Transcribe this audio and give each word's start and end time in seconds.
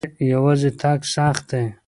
یوازې 0.33 0.69
تګ 0.81 0.99
سخت 1.15 1.43
دی. 1.51 1.63